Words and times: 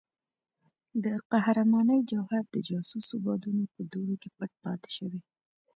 د 1.03 1.05
قهرمانۍ 1.31 1.99
جوهر 2.11 2.43
د 2.49 2.55
جاسوسو 2.69 3.15
بادونو 3.25 3.63
په 3.73 3.81
دوړو 3.91 4.15
کې 4.21 4.29
پټ 4.37 4.51
پاتې 4.63 4.89
شوی. 4.97 5.21